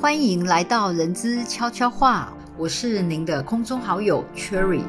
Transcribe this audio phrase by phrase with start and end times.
[0.00, 4.80] 欢迎来到人资悄悄话，我是您的空中好友 Cherry。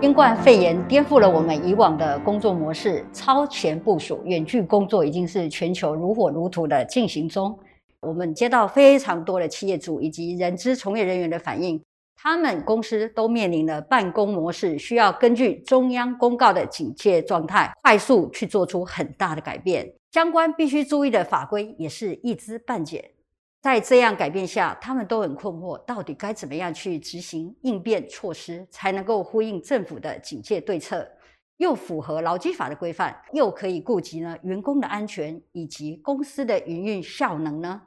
[0.00, 7.58] 新冠肺炎颠覆了我们以往的工作模式，超前部署、远距工作已经是全球如火如荼的进行中。
[8.02, 11.82] 我们接到非常多的企业主以及人资从业人员的反映，
[12.16, 19.92] 他们公司都面临了办公模式需要根据中央公告的警戒状态，快速去做出很大的改变。
[20.12, 23.14] 相关必须注意的法规也是一知半解。
[23.60, 31.08] 在这样改变下，他们都很困惑，到底该怎么样去执行应变措施，才能够呼应政府的警戒对策，
[31.58, 37.80] 又符合劳基法的规范，又可以顾及呢员工的安全以及公司的营运效能呢？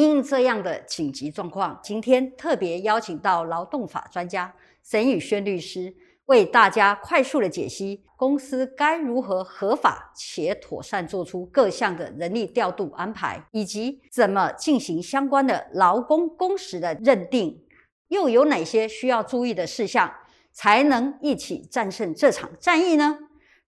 [0.00, 5.94] 因这样的紧急状况，今天特别邀请到劳动法专家沈宇轩律师，
[6.26, 17.62] 为大家快速的解析公司该如何合法且妥善做出各项的人力调度安排，以及怎么进行相关的劳工工时的认定，
[18.08, 20.10] 又有哪些需要注意的事项，
[20.52, 23.18] 才能一起战胜这场战役呢？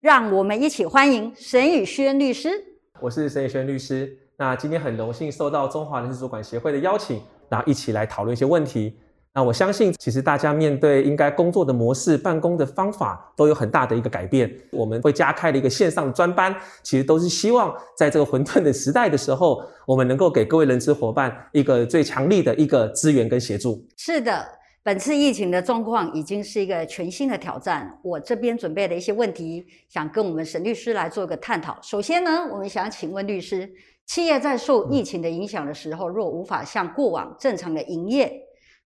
[0.00, 2.78] 让我们一起欢迎沈宇轩律师。
[3.00, 4.21] 我是沈宇轩律师。
[4.42, 8.98] 那今天很荣幸受到中华人事主管协会的邀请，然后一起来讨论一些问题。
[9.32, 14.52] 那我相信，其实大家面对应该工作的模式、办公的方法都有很大的一个改变。
[14.72, 23.80] 我们会加开了一个线上专班，其实都是希望在这个混沌的时代的时候，我们能够给各位人资伙伴一个最强力的一个资源跟协助。
[23.96, 24.44] 是的，
[24.82, 27.96] 本次疫情的状况已经是一个全新的挑战。
[28.02, 31.78] 我这边准备了一些问题，想跟我们沈律师来做一个探讨。
[31.80, 33.70] 首先呢，我们想请问律师。
[34.06, 38.30] 企业在受疫情的影响的时候，若无法像过往正常的营业，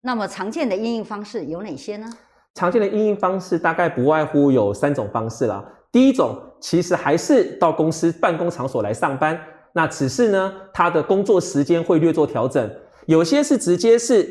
[0.01, 2.11] 那么常见的应用方式有哪些呢？
[2.55, 5.65] 常见的应用方式大概不外乎有三种方式啦。
[5.93, 9.39] 第一种其实还是到公司办公场所来上班，
[9.75, 12.71] 那只是呢，他的工作时间会略做调整，
[13.07, 14.27] 有些是直接是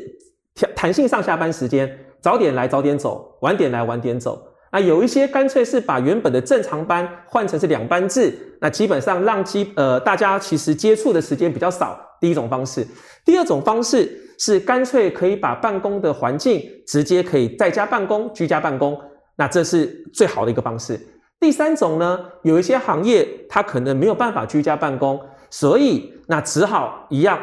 [0.54, 1.90] 调弹性上下班时间，
[2.20, 4.40] 早点来早点走，晚点来晚点走。
[4.72, 12.00] 那有一些干脆是把原本的正常班换成是两班制，那基本上让基呃大家其实接触的时间比较少。
[12.20, 12.86] 第一种方式，
[13.24, 18.98] 第二种方式是干脆可以把办公的环境直接可以在家办公、居家办公，
[19.36, 20.98] 那这是最好的一个方式。
[21.38, 27.38] 第三种呢，有一些行业它可能没有办法居家办公，所以那只好一样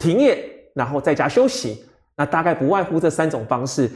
[0.00, 1.84] 停业，然后在家休息。
[2.16, 3.90] 那大概不外乎这三种方式。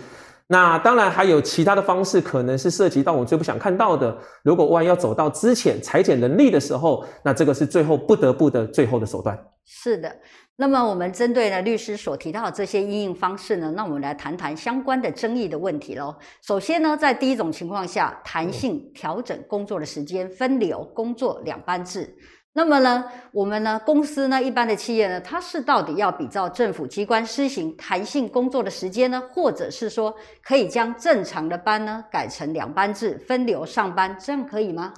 [0.51, 4.17] 那当然还有其他的方式，可能是涉及到我最不想看到的。
[4.43, 9.39] 如果万一要走到资遣裁减能力的时候，那这个是最后不得不的最后的手段。
[9.67, 10.11] 是的，
[10.57, 16.17] 那么我们针对呢律师所提到的这些应用方式呢，那我们来谈谈相关的争议的问题喽。
[16.41, 22.17] 首先呢，在第一种情况下，弹性调整工作的时间，分流工作两班制。
[22.55, 34.93] 那么呢，我们呢，公司呢，一般的企业呢，它是到底要比照政府机关施行弹性工作的时间呢，或者是说可以将正常的班呢改成两班制分流上班，这样可以吗？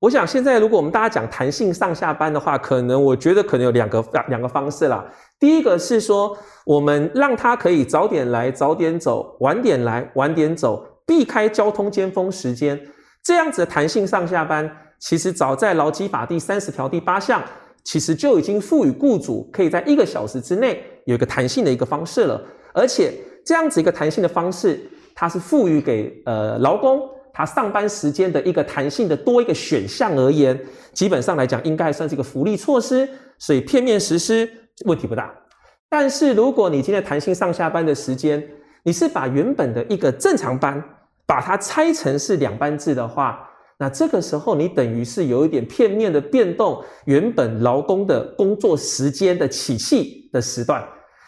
[0.00, 5.04] 我想现在如果我们大家讲弹性上下班的话，可能我觉得可能有两个两个方式啦。
[5.38, 6.34] 第一个是说，
[6.64, 12.80] 我们让他可以早点来早点走，晚点来晚点走，避开交通尖峰时间，
[13.22, 14.70] 这样子的弹性上下班。
[14.98, 17.42] 其实早在劳基法第三十条第八项，
[17.82, 22.40] 其实就已经赋予雇主可以在一个小时之内有一个弹性的一个方式了。
[22.72, 23.12] 而且
[23.44, 24.80] 这样子一个弹性的方式，
[25.14, 27.00] 它是赋予给呃劳工
[27.32, 30.58] 他上班时间的一个弹性的多一个选项而言，
[30.92, 34.48] 基本上来讲应该算是一个福利措施，所以片面实施
[34.86, 35.32] 问题不大。
[35.88, 38.42] 但是如果你今天弹性上下班的时间，
[38.82, 40.82] 你是把原本的一个正常班
[41.26, 43.48] 把它拆成是两班制的话，
[43.78, 50.86] 那这个时候，你等于是有一点片面的变动原本劳工的工作时间的起讫的时段。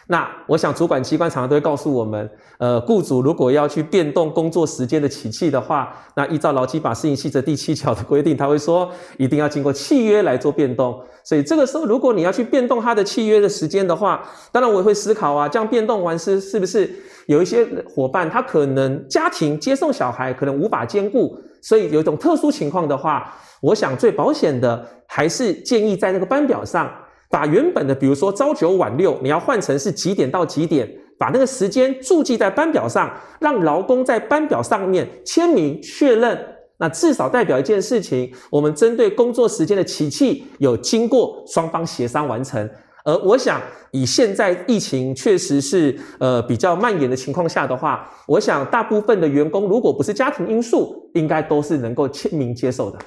[0.09, 2.29] 那我想，主管机关常常都会告诉我们，
[2.59, 10.97] 呃，雇主如果要去变动工作时间的起讫的话，那依照劳基法施行细则第七条的规定，他会说一定要经过契约来做变动。
[11.25, 16.89] 所以这个时候，如果你要去变动他的契约的时间的话，当然我也会思考啊，这样变动完是是不是
[17.25, 21.37] 有一些伙伴他可能家庭接送小孩可能无法兼顾。
[21.61, 26.89] 所以有一种特殊情况的话，我想最保险的还是建议在那个班表上，
[27.29, 36.39] 把原本的，比如说朝九晚六，你要换成是几点到几点，把那个时间注记在班表上，让劳工在班表上面签名确认，
[36.77, 42.69] 那至少代表一件事情，我们针对工作时间的起讫有经过双方协商完成。
[43.03, 52.99] 而我想，以现在疫情确实是呃比较蔓延的情况下的话，我想大部分的员工如果不是家庭因素，应该都是能够签名接受的。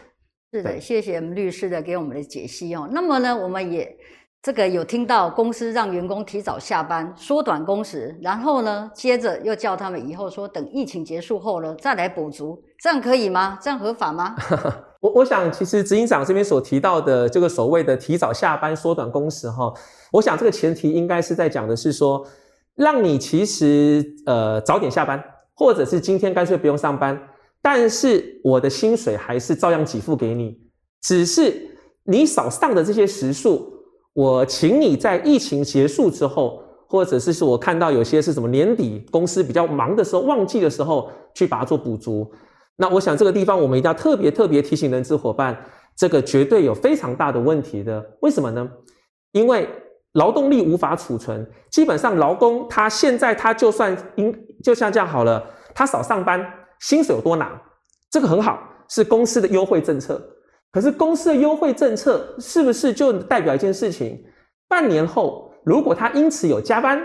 [0.52, 2.88] 是的，对谢谢我们律师的给我们的解析哦。
[2.91, 3.97] 那么呢，我们也
[4.43, 13.58] 这个有听到公司让员工提早下班，缩短工时，然后呢，接着又叫他们以后说等疫情结束后呢再来补足，这样可以吗？
[13.62, 14.35] 这样合法吗？
[15.00, 19.73] 我我想，其实执行长这边所提到的这个所谓的提早下班、缩短工时哈，
[20.12, 22.26] 我想这个前提应该是在讲的是说，
[22.75, 25.23] 让你其实呃早点下班，
[25.55, 27.19] 或者是今天干脆不用上班，
[27.62, 30.58] 但是我的薪水还是照样给付给你，
[31.02, 31.54] 只是
[32.04, 33.72] 你少上的这些时数，
[34.14, 42.30] 我请你在疫情结束之后，或者是说我看到有些是什么年底公司比较忙的时候、旺季的时候去把它做补足。
[42.76, 45.56] 那我想这个地方我们一定要特别特别提醒人资伙伴，
[45.94, 48.04] 这个绝对有非常大的问题的。
[48.22, 48.66] 为什么呢？
[49.32, 49.68] 因为
[50.14, 54.34] 劳动力无法储存，基本上劳工他现在他就算应
[54.64, 56.44] 就像这样好了，他少上班，
[56.80, 57.60] 薪水有多拿，
[58.10, 60.20] 这个很好，是公司的优惠政策。
[60.72, 64.22] 可是公司的优惠政策是不是就代表一件事情？
[64.68, 67.00] 半年后，如果他因此有加班，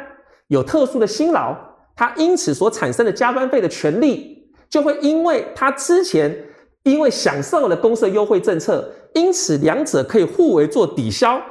[0.48, 1.56] 有特殊的辛劳，
[1.96, 4.34] 他因此所产生的加班费的权利。
[4.68, 6.36] 就会因为他之前
[6.84, 11.42] 因为享受了公司的优惠政策，因此两者可以互为做抵消。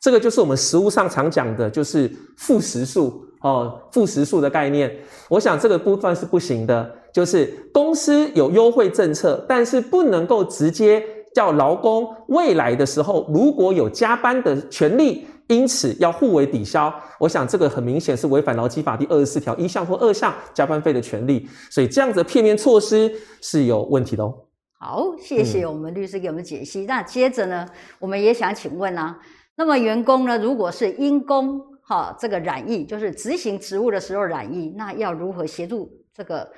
[0.00, 4.92] 这个就是我们实务上常讲的，就是负时数哦，负时数的概念。
[5.28, 11.04] 我想这个部分是不行的，就是公司有优惠政策，但是不能够直接
[11.34, 15.26] 叫劳工未来的时候如果有加班的权利。
[15.48, 23.12] 因此要互为抵消，我想这个很明显是违反劳基法第二十四条一项或二项加班费的权利，所以这样子的片面措施
[23.42, 24.32] 是有问题的哦。
[24.78, 26.86] 好，谢谢我们律师给我们解析。
[26.86, 27.66] 那接着呢，
[27.98, 29.18] 我们也想请问啊，
[29.56, 36.50] 那么员工呢，如果是因公哈这个染疫，就是执行职务的时候染疫，那要如何协助这个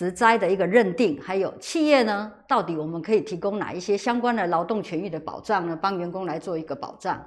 [0.00, 1.20] 职灾的一个认定？
[1.20, 5.78] 还有企业呢，到底我们可以提供哪一些相关的劳动权益的保障呢？
[5.78, 7.22] 帮员工来做一个保障。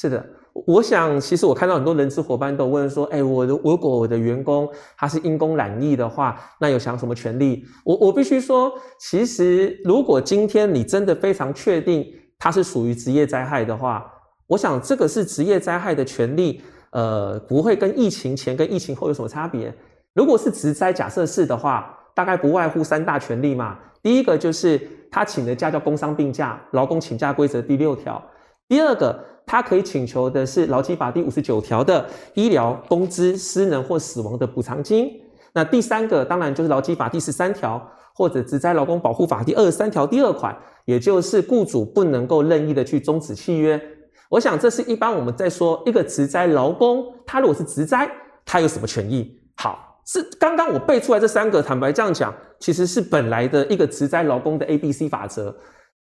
[0.00, 0.26] 是的，
[0.66, 4.66] 我想其实我看到很多人资伙伴都问说，哎，我的如果我的员工
[4.96, 7.62] 他是因公染疫的话，那有享什么权利？
[7.84, 12.06] 我我必须说，其实如果今天你真的非常确定
[12.38, 14.10] 他是属于职业灾害的话，
[14.46, 16.62] 我想这个是职业灾害的权利，
[16.92, 19.76] 呃，不会跟疫情前跟疫情后有什么差别。
[20.14, 23.78] 如果是职灾，假设是的话，大概不外乎三大权利嘛。
[24.02, 28.20] 第一个就是他请的假叫工伤病假，劳工请假规则第六条。
[28.68, 29.24] 第二个。
[29.50, 35.10] 他可以请求的是劳基法第五十九条的医疗、工资、失能或死亡的补偿金。
[35.54, 37.82] 那第三个当然就是劳基法第十三条
[38.14, 40.54] 或者职灾劳工保护法第二十三条第二款，
[40.84, 43.80] 也就是雇主不能够任意的去终止契约。
[44.28, 48.06] 我想这是一般我们在说一个职灾劳工，他如果是职灾，
[48.44, 49.34] 他有什么权益？
[49.56, 55.54] 好，是刚刚我背出来这三个，坦白这样讲，其实是本来的一个职灾劳工的 A、B、C 法则。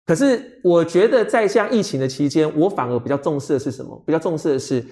[0.06, 4.04] 可是，我觉得在像疫情的期间，我反而比较重视的是什么？
[4.06, 4.86] 比较重视的是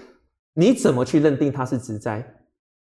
[0.54, 2.26] 你怎么去认定它是职灾？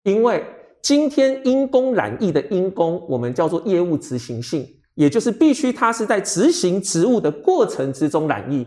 [0.05, 0.43] 因为
[0.83, 8.67] 今天因公染疫的因公，我们叫做业务执行性，也就是必须它是在执行职务的过程之中染疫。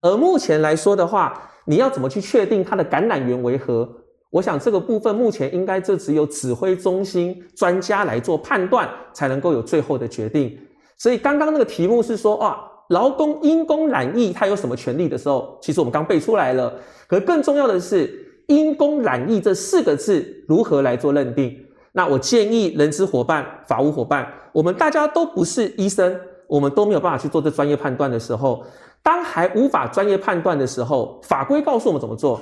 [0.00, 4.03] 而目前来说的话，你要怎么去确定它的感染源为何？
[4.34, 10.58] 我想这个部分目前应该就只有指挥中心专家来做判断，才能够有最后的决定。
[10.98, 12.70] 所以刚刚那个题目是说，哇。
[12.88, 16.70] 劳工因公染疫，他有什么权利的时候，其实我们刚背出来了。
[17.08, 21.56] 可更重要的是，因公染疫这四个字如何来做认定？
[21.92, 26.14] 那我建议人资伙伴、法务伙伴，我们大家都不是医生，
[26.46, 28.62] 我们都没有办法去做这专业判断的时候，
[29.02, 32.38] 当还无法专业判断的时候，法规告诉我们怎么做，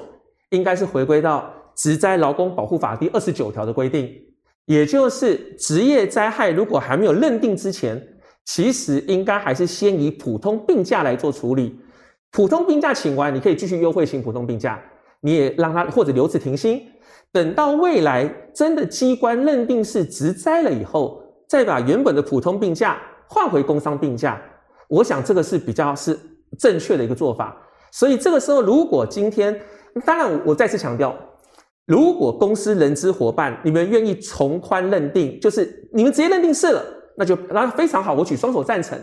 [0.50, 1.38] 应该是回归到
[1.76, 4.10] 《职灾劳工保护法》第二十九条的规定，
[4.66, 8.08] 也就是职业灾害如果还没有认定之前。
[8.44, 11.78] 其实应该还是先以普通病假来做处理，
[12.32, 14.82] 普通病假请完，你可以继续优惠请普通病假，
[15.20, 16.82] 你也让他或者留职停薪，
[17.30, 24.42] 等到未来真的机关认定是职灾了以后，再把原本的普通病假换回工伤病假，
[24.88, 26.18] 我想这个是比较是
[26.58, 27.56] 正确的一个做法。
[27.92, 29.56] 所以这个时候，如果今天，
[30.04, 31.16] 当然我再次强调，
[31.86, 36.82] 如果公司人资伙伴你们愿意从宽认定，就是你们直接认定是了。
[37.16, 38.98] 那就那非常好，我举双手赞成。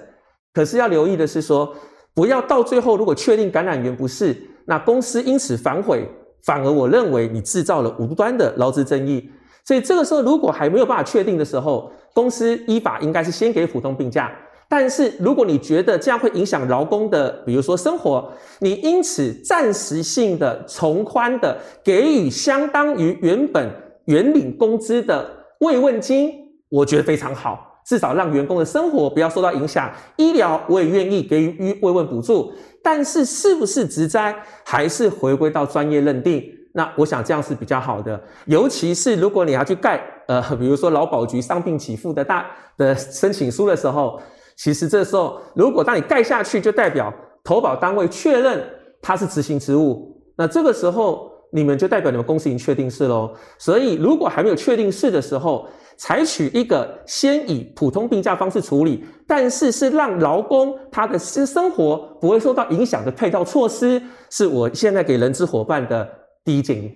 [0.53, 1.75] 可是要留意的是说，
[2.13, 6.09] 不要到最后如果确定感染源不是，那公司因此反悔，
[6.43, 9.29] 反而我认为你制造了无端的劳资争议。
[9.65, 14.31] 所以这个时候如果还没有办法确定的时候，公司依法应该是先给普通病假。
[14.69, 23.67] 但是如果你觉得这样会影响劳工的，比如说生活，你因此暂时性的从宽的给予相当于原本
[24.05, 25.27] 原领工资的
[25.61, 26.31] 慰问金，
[26.69, 27.65] 我觉得非常好。
[27.83, 29.91] 至少让员工的生活不要受到影响。
[30.15, 36.43] 医疗我也愿意给予慰问补助，但是是不是职灾还是回归到专业认定？
[36.73, 38.21] 那我想这样是比较好的。
[38.45, 42.45] 尤其是如果你要去盖呃，比如说劳保局伤病给付的大
[42.77, 44.21] 的申请书的时候，
[44.62, 47.13] 其实这时候如果当你盖下去，就代表
[47.46, 48.62] 投保单位确认
[49.01, 53.34] 它是执行职务，那这个时候你们就代表你们公司已经确定是喽。
[53.58, 66.06] 所以如果还没有确定是的时候，采取一个先以普通病假方式处理，但是是让劳工他的私生活不会受到影响的配套措施，是我现在给人资伙伴的
[66.44, 66.92] 第一建议。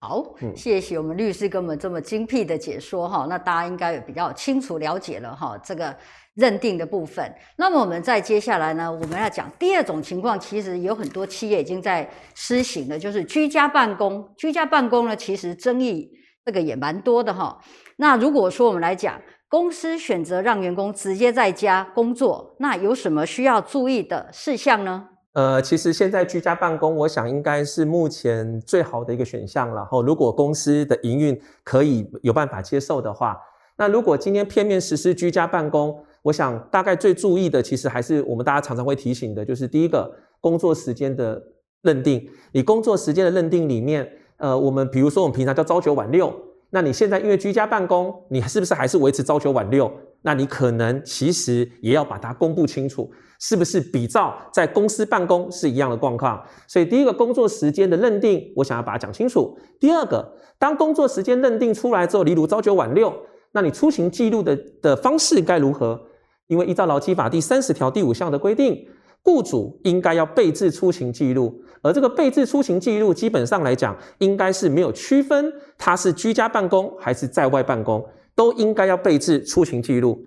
[0.00, 0.24] 好，
[0.54, 5.92] 谢谢我们律师给我们这么精辟的解说哈，那大家应该也比较清楚了解了哈，这个
[6.34, 7.28] 认定的部分。
[7.56, 14.32] 那么我们再接下来呢，我们要讲第二种情况，其实有很多企业已经在施行了，就是居家办公。
[14.36, 16.08] 居家办公呢，其实争议
[16.44, 17.58] 这个也蛮多的哈。
[17.96, 25.08] 那如果说我们来讲，公司选择让员工直接在家工作，那有什么需要注意的事项呢？
[25.38, 29.76] 呃，其实现在居家办公，我想应该是目前最好的一个选项了。
[29.76, 33.38] 然后，如果公司的营运可以有办法接受的话，
[33.76, 41.40] 那如果今天片面实施居家办公，我想大概最注意的，其实还是我们大家常常会提醒的，就是第一个工作时间的
[41.82, 42.28] 认定。
[42.50, 46.34] 你工作时间的认定里面，呃，我们比如说我们平常叫朝九晚六。
[46.70, 49.88] 那你现在因为居家办公，你是不是还是维持朝九晚六？
[50.22, 56.42] 那你可能其实也要把它公布清楚，是不是比照在公司办公是一样的状况？
[56.66, 59.58] 所以第一个工作时间的认定，我想要把它讲清楚。
[59.78, 63.14] 第二个，当工作时间认定出来之后，例如朝九晚六，
[63.52, 66.00] 那你出行记录的的方式该如何？
[66.48, 68.86] 因为依照劳基法第三十条第五项的规定。
[69.24, 71.52] 雇主应该要备置出行记录，
[71.82, 78.02] 而这个备置出行记录基本上来讲，应该是没有区分他是居家办公还是在外办公，
[78.34, 80.18] 都应该要备置出行记录，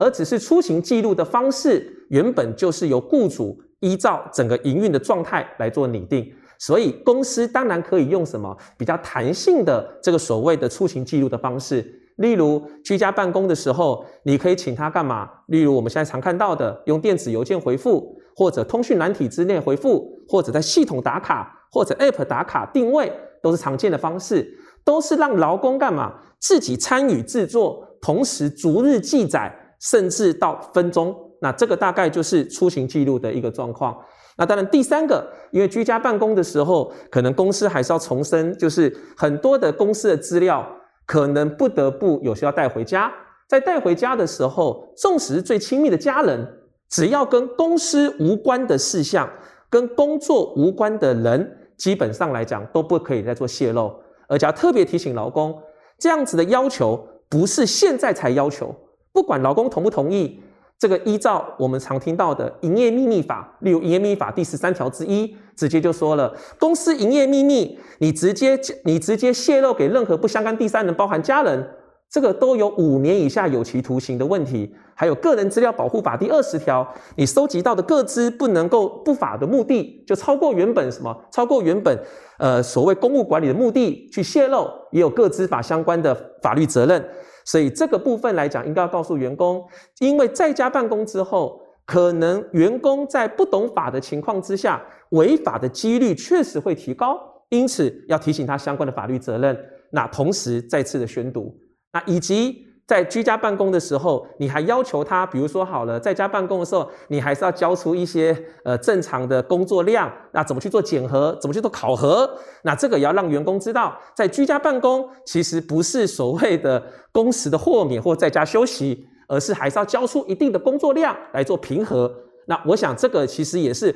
[0.00, 11.84] 而只是出行记录的方式，原本就是由雇主依照整个营运的状态来做拟定，所以公司当然可以用什么比较弹性的这个所谓的出行记录的方式。
[12.16, 15.28] 例如居家办公的时候，你可以请他干嘛？
[15.46, 24.50] 例如我们现在常看到的，用电子邮件回复，或者通讯软体之内回复，或者在系统打卡，或者 App 打卡定位，都是常见的方式，
[24.84, 26.14] 都是让劳工干嘛？
[26.38, 31.14] 自己参与制作，同时逐日记载，甚至到分钟。
[31.40, 33.96] 那这个大概就是出行记录的一个状况。
[34.36, 40.66] 那当然，第三个，因为居家办公的时候，可能公司还是要重申，就是很多的公司的资料。
[41.06, 43.12] 可能不得不有需要带回家，
[43.48, 46.46] 在带回家的时候，纵使是最亲密的家人，
[46.88, 49.28] 只要跟公司无关的事项、
[49.68, 53.92] 跟工作无关的人，基本上来讲都不可以再做泄露。
[54.28, 55.60] 而且要特别提醒劳工，
[55.98, 58.72] 这样子的要求不是现在才要求，
[59.20, 60.40] 不管劳工同不同意。
[60.78, 71.68] 这个依照我们常听到的营业秘密法，例如营业秘密法第十三条之一，直接就说了，公司营业秘密，你直接你直接泄露给任何不相干第三人，包含家人，
[72.08, 74.74] 这个都有五年以下有期徒刑的问题。
[74.94, 76.86] 还有个人资料保护法第二十条，
[77.16, 81.98] 你收集到的个资不能够不法的目的，就超过原本什么，超过原本
[82.38, 87.06] 呃所谓公务管理的目的去泄露，也有个资法相关的法律责任。
[87.44, 89.62] 所以这个部分来讲，应该要告诉员工，
[89.98, 97.18] 因为在家办公之后，可能员工在不懂法的情况之下，违法的几率确实会提高，
[97.50, 99.58] 因此要提醒他相关的法律责任。
[99.92, 101.54] 那同时再次的宣读，
[101.92, 102.69] 那以及。
[102.90, 110.10] 在居家办公的时候，你还要求他，比如说好了，在家办公的时候，你还是要交出一些呃正常的工作量。
[110.32, 111.32] 那怎么去做检核？
[111.40, 112.28] 怎么去做考核？
[112.64, 116.82] 那这个也要让员工知道，在居家办公其实不是所谓的
[117.12, 122.12] 工时的豁免或在家休息，而是还是要交出一定的工作量来做平和。
[122.46, 123.94] 那我想这个其实也是，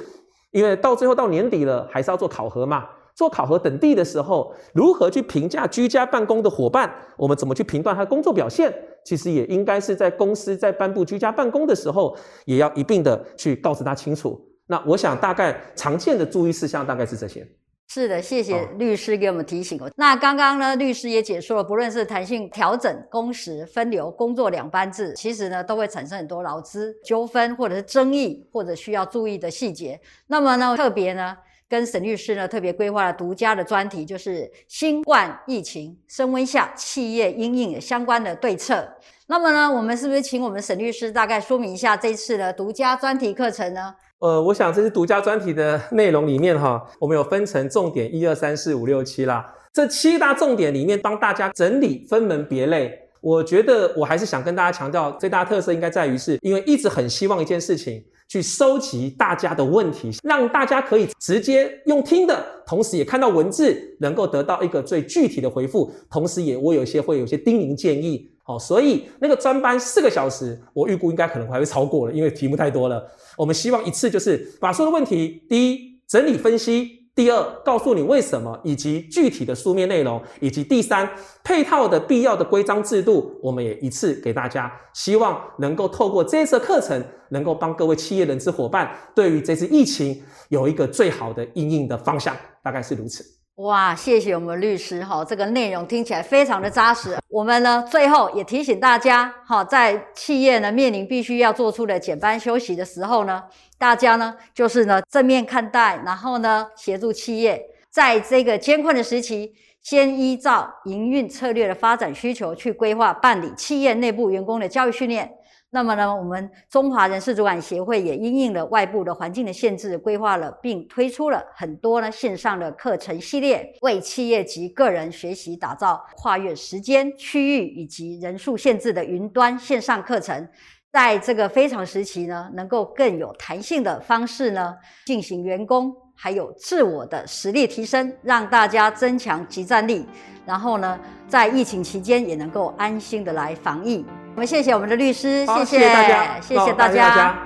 [0.53, 2.85] 因为到最后到年底了，还是要做考核嘛。
[3.15, 6.93] 做考核等地的时候，如何去评价居家办公的伙伴？
[7.17, 8.75] 我们怎么去评断他的工作表现？
[9.05, 12.17] 其实也应该是在公司在颁布居家办公的时候，
[12.47, 14.41] 也要一并的去告诉他清楚。
[14.67, 17.47] 那我想大概常见的注意事项大概是这些。
[17.87, 19.89] 是的，谢谢律师给我们提醒哦。
[19.97, 30.01] 那刚刚呢，律师也解说了，不论是弹性调整工时、分流工作两班制，其实呢都会产生很多劳资纠纷，或者是争议，或者需要注意的细节。
[30.27, 31.37] 那么呢，特别呢。
[31.69, 38.87] 跟沈律师呢特别规划了独家的专题，就是新冠疫情升温下企业应应相关的对策。
[39.27, 43.95] 那么呢，我们是不是请我们沈律师大概说明一下这次的独家专题课程呢？
[44.19, 52.93] 呃，我想这次独家专题的内容里面哈，我们有分成重点一二三四五六七啦，这七大重点里面帮大家整理分门别类。
[53.21, 58.05] 我觉得我还是想跟大家强调，最大特色应该在于是，因为一直很希望一件事情，
[58.35, 68.29] 去收集大家的问题，让大家可以直接用听的，同时也看到文字，能够得到一个最具体的回复，同时也我有些会有些叮咛建议。
[68.43, 73.07] 好，所以那个专班四个小时，我预估应该可能还会超过了，因为题目太多了。
[73.39, 81.09] 我们希望一次就是把所有的问题，第一整理分析，第二告诉你为什么，以及具体的书面内容，以及第三
[81.45, 84.71] 配套的必要的规章制度，我们也一次给大家。
[84.93, 93.25] 希望能够透过这次课程，能够帮各位企业人资伙伴，对于这次疫情有一个最好的应应的方向，大概是如此。
[93.57, 97.17] 哇，谢谢我们律师哈，这个内容听起来非常的扎实。
[97.29, 103.41] 我们呢，最后也提醒大家哈，在企业呢面临必须要做出的减班休息的时候呢，
[103.79, 115.33] 大家呢就是呢正面看待，然后呢协助企业在这个艰困的时期，先依照营运策略的发展需求去规划办理企业内部员工的教育训练。
[115.75, 130.49] 那么呢，我们中华人事主管协会也因应了外部的环境的限制，规划了并推出了很多呢线上的课程系列，为企业及个人学习打造跨越时间、区域以及人数限制的云端线上课程，
[130.93, 134.77] 在这个非常时期呢，能够更有弹性的方式呢
[135.07, 140.07] 进行员工还有自我的实力提升，让大家增强集战力，
[140.47, 144.07] 然后呢，在疫情期间也能够安心的来防疫。
[144.35, 147.39] 我们谢谢我们的律师，谢谢大家，谢谢大家。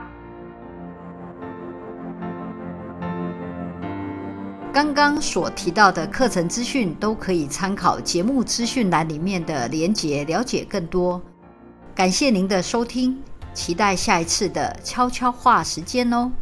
[4.72, 11.20] 刚刚所提到的课程资讯都可以参考节目资讯栏里面的连结，了解更多。
[11.94, 16.32] 感谢您的收听，期待下一次的悄悄话时间哦。